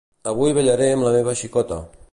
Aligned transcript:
Avui 0.29 0.55
ballaré 0.59 0.87
amb 0.95 1.07
la 1.09 1.13
meva 1.19 1.37
xicota. 1.43 1.79